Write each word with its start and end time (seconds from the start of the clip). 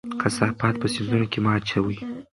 کثافات 0.21 0.75
په 0.81 0.87
سیندونو 0.93 1.25
کې 1.31 1.39
مه 1.43 1.51
اچوئ. 1.57 1.97